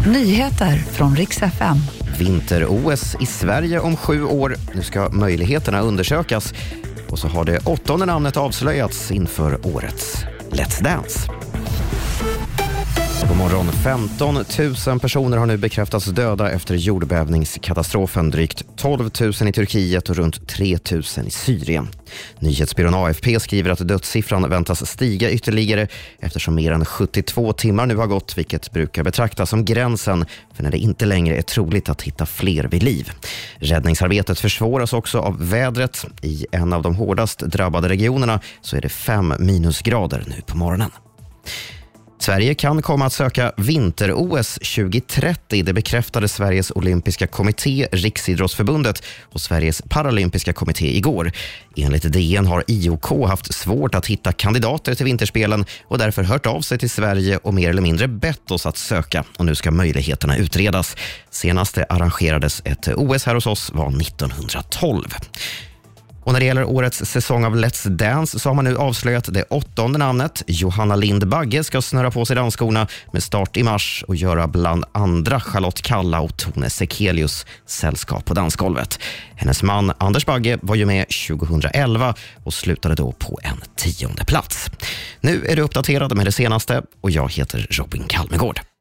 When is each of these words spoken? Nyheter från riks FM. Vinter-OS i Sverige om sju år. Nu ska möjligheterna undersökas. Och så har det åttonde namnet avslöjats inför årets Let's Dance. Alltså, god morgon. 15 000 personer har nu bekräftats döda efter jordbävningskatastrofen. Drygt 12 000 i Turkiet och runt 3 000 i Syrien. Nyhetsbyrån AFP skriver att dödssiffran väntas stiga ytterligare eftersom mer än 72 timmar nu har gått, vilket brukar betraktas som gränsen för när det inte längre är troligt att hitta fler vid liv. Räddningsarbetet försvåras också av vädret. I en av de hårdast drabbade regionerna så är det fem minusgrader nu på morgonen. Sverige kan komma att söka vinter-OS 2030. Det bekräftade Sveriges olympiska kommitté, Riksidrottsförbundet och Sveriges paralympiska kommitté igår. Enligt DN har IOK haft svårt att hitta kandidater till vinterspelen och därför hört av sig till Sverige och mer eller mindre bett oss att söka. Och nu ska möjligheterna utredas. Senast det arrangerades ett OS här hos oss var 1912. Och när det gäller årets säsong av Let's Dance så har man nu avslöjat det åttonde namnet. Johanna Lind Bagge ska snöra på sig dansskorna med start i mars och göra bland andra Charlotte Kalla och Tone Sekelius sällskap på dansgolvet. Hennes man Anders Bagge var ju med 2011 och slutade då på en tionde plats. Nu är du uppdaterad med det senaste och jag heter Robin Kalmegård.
Nyheter 0.00 0.76
från 0.76 1.16
riks 1.16 1.42
FM. 1.42 1.76
Vinter-OS 2.18 3.16
i 3.20 3.26
Sverige 3.26 3.80
om 3.80 3.96
sju 3.96 4.24
år. 4.24 4.56
Nu 4.74 4.82
ska 4.82 5.08
möjligheterna 5.08 5.80
undersökas. 5.80 6.54
Och 7.08 7.18
så 7.18 7.28
har 7.28 7.44
det 7.44 7.58
åttonde 7.66 8.06
namnet 8.06 8.36
avslöjats 8.36 9.10
inför 9.10 9.66
årets 9.66 10.24
Let's 10.50 10.82
Dance. 10.82 11.20
Alltså, 13.24 13.38
god 13.38 13.50
morgon. 13.50 13.72
15 13.72 14.34
000 14.86 15.00
personer 15.00 15.36
har 15.36 15.46
nu 15.46 15.56
bekräftats 15.56 16.06
döda 16.06 16.50
efter 16.50 16.74
jordbävningskatastrofen. 16.74 18.30
Drygt 18.30 18.62
12 18.76 19.10
000 19.20 19.48
i 19.48 19.52
Turkiet 19.52 20.08
och 20.08 20.16
runt 20.16 20.48
3 20.48 20.78
000 20.90 21.02
i 21.26 21.30
Syrien. 21.30 21.88
Nyhetsbyrån 22.38 22.94
AFP 22.94 23.40
skriver 23.40 23.70
att 23.70 23.88
dödssiffran 23.88 24.50
väntas 24.50 24.90
stiga 24.90 25.30
ytterligare 25.30 25.88
eftersom 26.20 26.54
mer 26.54 26.72
än 26.72 26.84
72 26.84 27.52
timmar 27.52 27.86
nu 27.86 27.96
har 27.96 28.06
gått, 28.06 28.38
vilket 28.38 28.72
brukar 28.72 29.02
betraktas 29.02 29.50
som 29.50 29.64
gränsen 29.64 30.26
för 30.54 30.62
när 30.62 30.70
det 30.70 30.78
inte 30.78 31.06
längre 31.06 31.36
är 31.36 31.42
troligt 31.42 31.88
att 31.88 32.02
hitta 32.02 32.26
fler 32.26 32.64
vid 32.64 32.82
liv. 32.82 33.12
Räddningsarbetet 33.56 34.40
försvåras 34.40 34.92
också 34.92 35.18
av 35.18 35.48
vädret. 35.48 36.06
I 36.22 36.46
en 36.52 36.72
av 36.72 36.82
de 36.82 36.94
hårdast 36.94 37.38
drabbade 37.38 37.88
regionerna 37.88 38.40
så 38.60 38.76
är 38.76 38.80
det 38.80 38.88
fem 38.88 39.34
minusgrader 39.38 40.24
nu 40.26 40.42
på 40.46 40.56
morgonen. 40.56 40.90
Sverige 42.24 42.54
kan 42.54 42.82
komma 42.82 43.06
att 43.06 43.12
söka 43.12 43.52
vinter-OS 43.56 44.54
2030. 44.54 45.62
Det 45.64 45.72
bekräftade 45.72 46.28
Sveriges 46.28 46.70
olympiska 46.70 47.26
kommitté, 47.26 47.88
Riksidrottsförbundet 47.92 49.02
och 49.22 49.40
Sveriges 49.40 49.82
paralympiska 49.88 50.52
kommitté 50.52 50.96
igår. 50.96 51.32
Enligt 51.76 52.12
DN 52.12 52.46
har 52.46 52.64
IOK 52.66 53.28
haft 53.28 53.54
svårt 53.54 53.94
att 53.94 54.06
hitta 54.06 54.32
kandidater 54.32 54.94
till 54.94 55.04
vinterspelen 55.04 55.64
och 55.88 55.98
därför 55.98 56.22
hört 56.22 56.46
av 56.46 56.60
sig 56.60 56.78
till 56.78 56.90
Sverige 56.90 57.36
och 57.36 57.54
mer 57.54 57.70
eller 57.70 57.82
mindre 57.82 58.08
bett 58.08 58.50
oss 58.50 58.66
att 58.66 58.76
söka. 58.76 59.24
Och 59.36 59.44
nu 59.44 59.54
ska 59.54 59.70
möjligheterna 59.70 60.36
utredas. 60.36 60.96
Senast 61.30 61.74
det 61.74 61.86
arrangerades 61.88 62.62
ett 62.64 62.88
OS 62.88 63.26
här 63.26 63.34
hos 63.34 63.46
oss 63.46 63.70
var 63.74 63.88
1912. 63.88 65.14
Och 66.24 66.32
när 66.32 66.40
det 66.40 66.46
gäller 66.46 66.64
årets 66.64 67.04
säsong 67.04 67.44
av 67.44 67.56
Let's 67.56 67.88
Dance 67.88 68.38
så 68.38 68.48
har 68.48 68.54
man 68.54 68.64
nu 68.64 68.76
avslöjat 68.76 69.28
det 69.32 69.42
åttonde 69.42 69.98
namnet. 69.98 70.42
Johanna 70.46 70.96
Lind 70.96 71.28
Bagge 71.28 71.64
ska 71.64 71.82
snöra 71.82 72.10
på 72.10 72.24
sig 72.24 72.36
dansskorna 72.36 72.86
med 73.12 73.22
start 73.22 73.56
i 73.56 73.62
mars 73.62 74.04
och 74.08 74.16
göra 74.16 74.48
bland 74.48 74.84
andra 74.92 75.40
Charlotte 75.40 75.82
Kalla 75.82 76.20
och 76.20 76.36
Tone 76.36 76.70
Sekelius 76.70 77.46
sällskap 77.66 78.24
på 78.24 78.34
dansgolvet. 78.34 78.98
Hennes 79.36 79.62
man 79.62 79.92
Anders 79.98 80.26
Bagge 80.26 80.58
var 80.62 80.74
ju 80.74 80.86
med 80.86 81.06
2011 81.28 82.14
och 82.44 82.54
slutade 82.54 82.94
då 82.94 83.12
på 83.12 83.38
en 83.42 83.60
tionde 83.76 84.24
plats. 84.24 84.70
Nu 85.20 85.46
är 85.46 85.56
du 85.56 85.62
uppdaterad 85.62 86.16
med 86.16 86.26
det 86.26 86.32
senaste 86.32 86.82
och 87.00 87.10
jag 87.10 87.32
heter 87.32 87.66
Robin 87.70 88.04
Kalmegård. 88.08 88.60